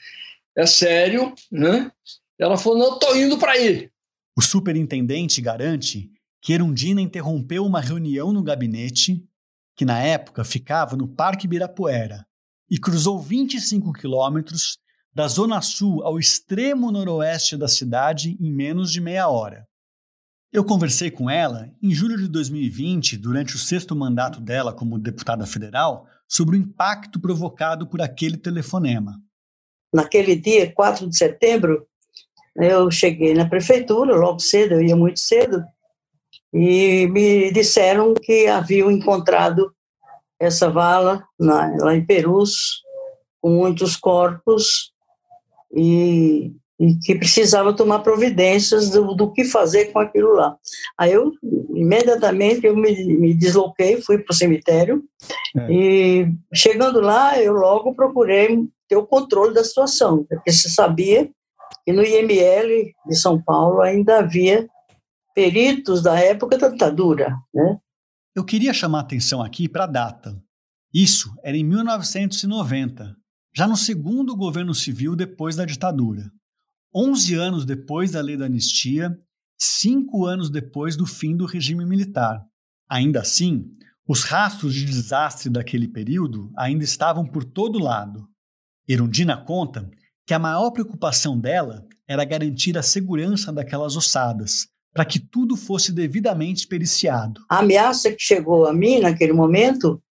é 0.55 0.65
sério, 0.65 1.33
né? 1.51 1.91
Ela 2.39 2.57
falou: 2.57 2.79
não, 2.79 2.93
estou 2.93 3.15
indo 3.15 3.37
para 3.37 3.53
aí. 3.53 3.89
O 4.35 4.41
superintendente 4.41 5.41
garante 5.41 6.09
que 6.41 6.53
Erundina 6.53 6.99
interrompeu 6.99 7.65
uma 7.65 7.79
reunião 7.79 8.33
no 8.33 8.43
gabinete, 8.43 9.23
que 9.77 9.85
na 9.85 9.99
época 9.99 10.43
ficava 10.43 10.95
no 10.97 11.07
Parque 11.07 11.45
Ibirapuera, 11.45 12.25
e 12.69 12.77
cruzou 12.77 13.19
25 13.19 13.93
quilômetros 13.93 14.77
da 15.13 15.27
zona 15.27 15.61
sul 15.61 16.03
ao 16.03 16.19
extremo 16.19 16.91
noroeste 16.91 17.55
da 17.55 17.67
cidade 17.67 18.35
em 18.41 18.51
menos 18.51 18.91
de 18.91 18.99
meia 18.99 19.29
hora. 19.29 19.67
Eu 20.53 20.63
conversei 20.63 21.09
com 21.09 21.27
ela 21.27 21.67
em 21.81 21.89
julho 21.89 22.15
de 22.15 22.27
2020, 22.27 23.17
durante 23.17 23.55
o 23.55 23.57
sexto 23.57 23.95
mandato 23.95 24.39
dela 24.39 24.71
como 24.71 24.99
deputada 24.99 25.47
federal, 25.47 26.05
sobre 26.29 26.55
o 26.55 26.59
impacto 26.59 27.19
provocado 27.19 27.87
por 27.87 27.99
aquele 27.99 28.37
telefonema. 28.37 29.19
Naquele 29.91 30.35
dia, 30.35 30.71
4 30.71 31.09
de 31.09 31.17
setembro, 31.17 31.87
eu 32.55 32.91
cheguei 32.91 33.33
na 33.33 33.49
prefeitura, 33.49 34.15
logo 34.15 34.37
cedo, 34.37 34.75
eu 34.75 34.83
ia 34.83 34.95
muito 34.95 35.19
cedo, 35.19 35.63
e 36.53 37.07
me 37.07 37.51
disseram 37.51 38.13
que 38.13 38.45
haviam 38.45 38.91
encontrado 38.91 39.73
essa 40.39 40.69
vala 40.69 41.27
lá 41.39 41.95
em 41.95 42.05
Perus, 42.05 42.83
com 43.41 43.49
muitos 43.49 43.95
corpos, 43.95 44.93
e 45.75 46.53
e 46.83 46.99
que 46.99 47.15
precisava 47.15 47.73
tomar 47.73 47.99
providências 47.99 48.89
do, 48.89 49.15
do 49.15 49.31
que 49.31 49.45
fazer 49.45 49.85
com 49.93 49.99
aquilo 49.99 50.33
lá. 50.33 50.57
Aí 50.97 51.13
eu, 51.13 51.31
imediatamente, 51.73 52.67
eu 52.67 52.75
me, 52.75 52.91
me 53.05 53.33
desloquei, 53.33 54.01
fui 54.01 54.17
para 54.17 54.33
o 54.33 54.35
cemitério, 54.35 55.01
é. 55.57 55.71
e 55.71 56.33
chegando 56.53 56.99
lá, 56.99 57.39
eu 57.41 57.53
logo 57.53 57.95
procurei 57.95 58.67
ter 58.89 58.97
o 58.97 59.07
controle 59.07 59.53
da 59.53 59.63
situação, 59.63 60.25
porque 60.27 60.51
se 60.51 60.69
sabia 60.69 61.29
que 61.85 61.93
no 61.93 62.03
IML 62.03 62.91
de 63.07 63.15
São 63.15 63.41
Paulo 63.41 63.81
ainda 63.81 64.19
havia 64.19 64.67
peritos 65.33 66.03
da 66.03 66.19
época 66.19 66.57
da 66.57 66.67
ditadura, 66.67 67.33
né? 67.53 67.77
Eu 68.35 68.43
queria 68.43 68.73
chamar 68.73 69.01
atenção 69.01 69.41
aqui 69.41 69.69
para 69.69 69.83
a 69.85 69.87
data. 69.87 70.35
Isso 70.93 71.33
era 71.43 71.55
em 71.55 71.63
1990, 71.63 73.15
já 73.55 73.67
no 73.67 73.77
segundo 73.77 74.35
governo 74.35 74.73
civil 74.73 75.15
depois 75.15 75.55
da 75.55 75.65
ditadura. 75.65 76.31
11 76.95 77.35
anos 77.35 77.65
depois 77.65 78.11
da 78.11 78.21
lei 78.21 78.37
da 78.37 78.45
anistia, 78.45 79.17
cinco 79.57 80.25
anos 80.25 80.49
depois 80.49 80.95
do 80.95 81.05
fim 81.05 81.35
do 81.35 81.45
regime 81.45 81.85
militar. 81.85 82.43
Ainda 82.89 83.21
assim, 83.21 83.65
os 84.07 84.23
rastros 84.23 84.73
de 84.73 84.85
desastre 84.85 85.49
daquele 85.49 85.87
período 85.87 86.51
ainda 86.57 86.83
estavam 86.83 87.25
por 87.25 87.43
todo 87.43 87.79
lado. 87.79 88.27
Erundina 88.87 89.37
conta 89.37 89.89
que 90.27 90.33
a 90.33 90.39
maior 90.39 90.71
preocupação 90.71 91.39
dela 91.39 91.85
era 92.07 92.25
garantir 92.25 92.77
a 92.77 92.83
segurança 92.83 93.51
daquelas 93.51 93.95
ossadas, 93.95 94.67
para 94.93 95.05
que 95.05 95.19
tudo 95.19 95.55
fosse 95.55 95.91
devidamente 95.91 96.67
periciado. 96.67 97.41
A 97.49 97.59
ameaça 97.59 98.11
que 98.11 98.21
chegou 98.21 98.67
a 98.67 98.73
mim 98.73 98.99
naquele 98.99 99.33
momento 99.33 100.01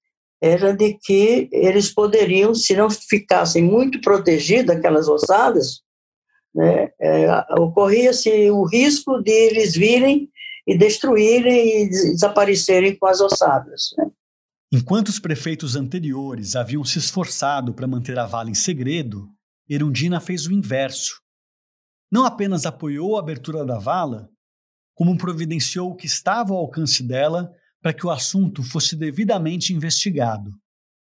era 0.40 0.74
de 0.74 0.94
que 0.94 1.48
eles 1.52 1.88
poderiam, 1.88 2.54
se 2.54 2.74
não 2.74 2.90
ficassem 2.90 3.62
muito 3.62 4.00
protegidos 4.00 4.74
aquelas 4.74 5.06
ossadas, 5.06 5.82
né, 6.54 6.90
é, 7.00 7.28
ocorria-se 7.59 8.50
o 8.50 8.64
risco 8.64 9.23
de 9.23 9.30
eles 9.30 9.75
virem 9.75 10.28
e 10.66 10.76
destruírem 10.76 11.85
e 11.85 11.88
desaparecerem 11.88 12.97
com 12.97 13.06
as 13.06 13.21
ossadas. 13.21 13.90
Né. 13.97 14.11
Enquanto 14.73 15.09
os 15.09 15.21
prefeitos 15.21 15.76
anteriores 15.76 16.56
haviam 16.56 16.85
se 16.85 16.99
esforçado 16.99 17.75
para 17.75 17.87
manter 17.87 18.18
a 18.18 18.26
vala 18.26 18.50
em 18.50 18.54
segredo, 18.54 19.28
Erundina 19.68 20.21
fez 20.21 20.47
o 20.47 20.52
inverso. 20.52 21.21
Não 22.11 22.25
apenas 22.25 22.66
apoiou 22.66 23.16
a 23.16 23.21
abertura 23.21 23.64
da 23.64 23.78
vala, 23.78 24.28
como 24.94 25.16
providenciou 25.16 25.90
o 25.90 25.97
que 25.97 26.06
estava 26.06 26.52
ao 26.52 26.61
alcance 26.61 27.02
dela 27.02 27.50
para 27.80 27.92
que 27.92 28.06
o 28.06 28.11
assunto 28.11 28.62
fosse 28.62 28.94
devidamente 28.94 29.75
investigado. 29.75 30.50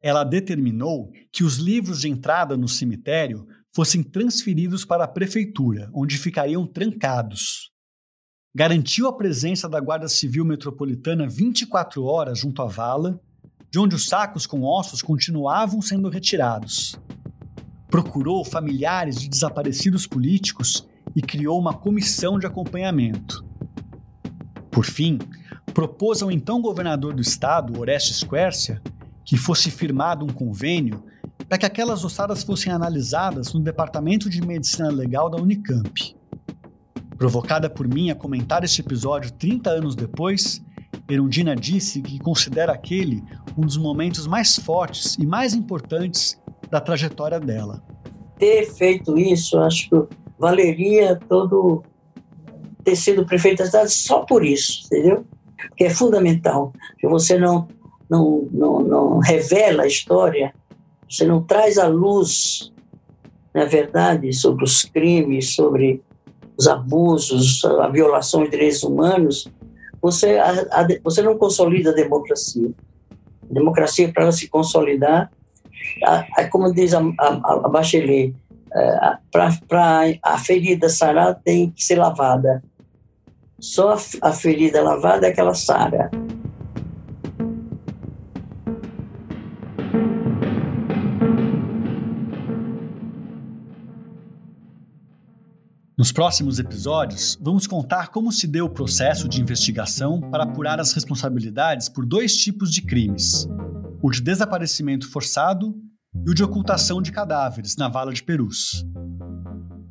Ela 0.02 0.24
determinou 0.24 1.10
que 1.32 1.44
os 1.44 1.56
livros 1.56 2.00
de 2.00 2.08
entrada 2.08 2.56
no 2.56 2.66
cemitério 2.66 3.46
fossem 3.74 4.02
transferidos 4.02 4.84
para 4.84 5.04
a 5.04 5.08
prefeitura, 5.08 5.90
onde 5.94 6.18
ficariam 6.18 6.66
trancados. 6.66 7.70
Garantiu 8.54 9.08
a 9.08 9.16
presença 9.16 9.66
da 9.66 9.80
Guarda 9.80 10.08
Civil 10.08 10.44
Metropolitana 10.44 11.26
24 11.26 12.04
horas 12.04 12.38
junto 12.38 12.60
à 12.60 12.66
vala, 12.66 13.18
de 13.70 13.78
onde 13.78 13.96
os 13.96 14.06
sacos 14.06 14.46
com 14.46 14.62
ossos 14.62 15.00
continuavam 15.00 15.80
sendo 15.80 16.10
retirados. 16.10 16.94
Procurou 17.88 18.44
familiares 18.44 19.18
de 19.18 19.28
desaparecidos 19.28 20.06
políticos 20.06 20.86
e 21.16 21.22
criou 21.22 21.58
uma 21.58 21.72
comissão 21.72 22.38
de 22.38 22.46
acompanhamento. 22.46 23.42
Por 24.70 24.84
fim, 24.84 25.18
propôs 25.72 26.22
ao 26.22 26.30
então 26.30 26.60
governador 26.60 27.14
do 27.14 27.22
estado, 27.22 27.78
Orestes 27.78 28.22
Quercia, 28.22 28.82
que 29.24 29.38
fosse 29.38 29.70
firmado 29.70 30.26
um 30.26 30.32
convênio 30.32 31.02
para 31.48 31.58
que 31.58 31.66
aquelas 31.66 32.04
ossadas 32.04 32.42
fossem 32.42 32.72
analisadas 32.72 33.52
no 33.52 33.60
Departamento 33.60 34.28
de 34.30 34.40
Medicina 34.40 34.90
Legal 34.90 35.28
da 35.28 35.38
Unicamp. 35.38 36.16
Provocada 37.16 37.70
por 37.70 37.86
mim 37.86 38.10
a 38.10 38.14
comentar 38.14 38.64
este 38.64 38.80
episódio 38.80 39.30
30 39.32 39.70
anos 39.70 39.94
depois, 39.94 40.62
Erundina 41.08 41.54
disse 41.54 42.00
que 42.00 42.18
considera 42.18 42.72
aquele 42.72 43.22
um 43.56 43.62
dos 43.62 43.76
momentos 43.76 44.26
mais 44.26 44.56
fortes 44.56 45.16
e 45.18 45.26
mais 45.26 45.54
importantes 45.54 46.40
da 46.70 46.80
trajetória 46.80 47.38
dela. 47.38 47.82
Ter 48.38 48.66
feito 48.72 49.18
isso, 49.18 49.58
acho 49.58 49.88
que 49.90 50.16
valeria 50.38 51.16
todo 51.28 51.84
ter 52.82 52.96
sido 52.96 53.24
prefeito 53.24 53.58
da 53.58 53.66
cidade 53.66 53.92
só 53.92 54.20
por 54.20 54.44
isso, 54.44 54.86
entendeu? 54.86 55.24
Que 55.76 55.84
é 55.84 55.90
fundamental, 55.90 56.72
que 56.98 57.06
você 57.06 57.38
não, 57.38 57.68
não, 58.10 58.48
não, 58.50 58.80
não 58.80 59.18
revela 59.18 59.84
a 59.84 59.86
história 59.86 60.52
você 61.12 61.26
não 61.26 61.42
traz 61.42 61.76
a 61.76 61.86
luz, 61.86 62.72
na 63.52 63.66
verdade, 63.66 64.32
sobre 64.32 64.64
os 64.64 64.82
crimes, 64.82 65.54
sobre 65.54 66.02
os 66.56 66.66
abusos, 66.66 67.62
a 67.64 67.88
violação 67.88 68.44
de 68.44 68.50
direitos 68.50 68.82
humanos, 68.82 69.46
você, 70.00 70.38
a, 70.38 70.50
a, 70.50 70.88
você 71.04 71.20
não 71.20 71.36
consolida 71.36 71.90
a 71.90 71.94
democracia. 71.94 72.70
A 73.50 73.52
democracia, 73.52 74.10
para 74.10 74.32
se 74.32 74.48
consolidar, 74.48 75.30
a, 76.02 76.48
como 76.48 76.72
diz 76.72 76.94
a, 76.94 77.00
a, 77.18 77.66
a 77.66 77.68
Bachelet, 77.68 78.34
é, 78.74 79.16
para 79.30 80.16
a 80.22 80.38
ferida 80.38 80.88
sarar 80.88 81.34
tem 81.44 81.70
que 81.70 81.84
ser 81.84 81.96
lavada. 81.96 82.64
Só 83.60 83.98
a 84.22 84.32
ferida 84.32 84.82
lavada 84.82 85.26
é 85.26 85.30
que 85.30 85.40
ela 85.40 85.54
sara. 85.54 86.10
Nos 96.02 96.10
próximos 96.10 96.58
episódios, 96.58 97.38
vamos 97.40 97.64
contar 97.64 98.08
como 98.08 98.32
se 98.32 98.48
deu 98.48 98.64
o 98.64 98.68
processo 98.68 99.28
de 99.28 99.40
investigação 99.40 100.20
para 100.32 100.42
apurar 100.42 100.80
as 100.80 100.92
responsabilidades 100.92 101.88
por 101.88 102.04
dois 102.04 102.36
tipos 102.36 102.72
de 102.72 102.82
crimes: 102.82 103.46
o 104.02 104.10
de 104.10 104.20
desaparecimento 104.20 105.08
forçado 105.08 105.76
e 106.26 106.28
o 106.28 106.34
de 106.34 106.42
ocultação 106.42 107.00
de 107.00 107.12
cadáveres 107.12 107.76
na 107.76 107.88
vala 107.88 108.12
de 108.12 108.20
Perus. 108.20 108.84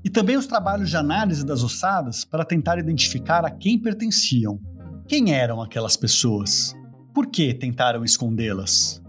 E 0.03 0.09
também 0.09 0.35
os 0.35 0.45
trabalhos 0.45 0.89
de 0.89 0.97
análise 0.97 1.45
das 1.45 1.63
ossadas 1.63 2.25
para 2.25 2.43
tentar 2.43 2.77
identificar 2.77 3.45
a 3.45 3.49
quem 3.49 3.79
pertenciam. 3.79 4.59
Quem 5.07 5.33
eram 5.33 5.61
aquelas 5.61 5.95
pessoas? 5.95 6.75
Por 7.13 7.27
que 7.27 7.53
tentaram 7.53 8.03
escondê-las? 8.03 9.01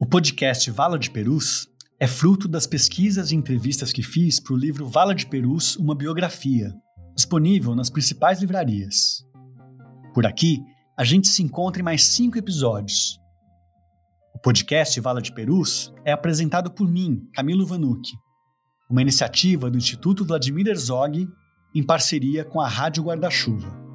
O 0.00 0.04
podcast 0.04 0.68
Vala 0.68 0.98
de 0.98 1.12
Perus 1.12 1.68
é 1.98 2.06
fruto 2.06 2.46
das 2.46 2.66
pesquisas 2.66 3.30
e 3.30 3.36
entrevistas 3.36 3.90
que 3.90 4.02
fiz 4.02 4.38
para 4.38 4.52
o 4.52 4.56
livro 4.56 4.86
Vala 4.86 5.14
de 5.14 5.26
Perus, 5.26 5.76
uma 5.76 5.94
biografia, 5.94 6.74
disponível 7.14 7.74
nas 7.74 7.88
principais 7.88 8.40
livrarias. 8.40 9.24
Por 10.12 10.26
aqui, 10.26 10.62
a 10.96 11.04
gente 11.04 11.28
se 11.28 11.42
encontra 11.42 11.80
em 11.80 11.84
mais 11.84 12.04
cinco 12.04 12.36
episódios. 12.36 13.18
O 14.34 14.38
podcast 14.38 15.00
Vala 15.00 15.22
de 15.22 15.32
Perus 15.32 15.92
é 16.04 16.12
apresentado 16.12 16.70
por 16.70 16.86
mim, 16.86 17.22
Camilo 17.32 17.66
Vanucci, 17.66 18.12
uma 18.90 19.00
iniciativa 19.00 19.70
do 19.70 19.78
Instituto 19.78 20.24
Vladimir 20.24 20.66
Herzog 20.66 21.26
em 21.74 21.82
parceria 21.82 22.44
com 22.44 22.60
a 22.60 22.68
Rádio 22.68 23.04
Guarda-Chuva. 23.04 23.85